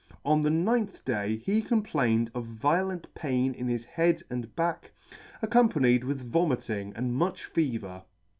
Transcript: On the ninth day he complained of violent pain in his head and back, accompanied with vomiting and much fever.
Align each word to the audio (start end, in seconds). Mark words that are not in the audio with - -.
On 0.25 0.41
the 0.41 0.49
ninth 0.49 1.05
day 1.05 1.35
he 1.45 1.61
complained 1.61 2.31
of 2.33 2.47
violent 2.47 3.13
pain 3.13 3.53
in 3.53 3.67
his 3.67 3.85
head 3.85 4.23
and 4.31 4.55
back, 4.55 4.93
accompanied 5.43 6.05
with 6.05 6.27
vomiting 6.27 6.91
and 6.95 7.13
much 7.13 7.45
fever. 7.45 8.01